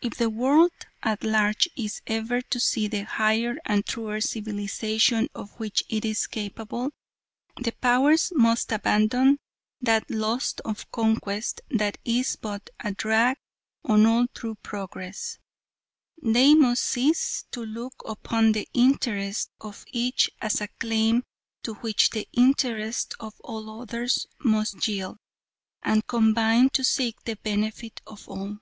If 0.00 0.14
the 0.14 0.30
world 0.30 0.70
at 1.02 1.24
large 1.24 1.68
is 1.76 2.00
ever 2.06 2.40
to 2.42 2.60
see 2.60 2.86
that 2.86 3.06
higher 3.06 3.56
and 3.64 3.84
truer 3.84 4.20
civilisation 4.20 5.26
of 5.34 5.50
which 5.58 5.82
it 5.88 6.04
is 6.04 6.28
capable, 6.28 6.92
the 7.60 7.72
Powers 7.72 8.32
must 8.36 8.70
abandon 8.70 9.40
that 9.80 10.08
lust 10.08 10.60
of 10.64 10.88
conquest 10.92 11.60
that 11.70 11.98
is 12.04 12.36
but 12.36 12.70
a 12.78 12.92
drag 12.94 13.36
on 13.84 14.06
all 14.06 14.28
true 14.28 14.54
progress, 14.54 15.40
they 16.22 16.54
must 16.54 16.84
cease 16.84 17.42
to 17.50 17.58
look 17.64 17.94
upon 18.06 18.52
the 18.52 18.68
interest 18.74 19.50
of 19.60 19.84
each 19.88 20.30
as 20.40 20.60
a 20.60 20.68
claim 20.78 21.24
to 21.64 21.74
which 21.74 22.10
the 22.10 22.28
interests 22.32 23.16
of 23.18 23.34
all 23.40 23.80
others 23.82 24.28
must 24.38 24.86
yield, 24.86 25.16
and 25.82 26.06
combine 26.06 26.70
to 26.70 26.84
seek 26.84 27.20
the 27.24 27.34
benefit 27.34 28.00
of 28.06 28.28
all. 28.28 28.58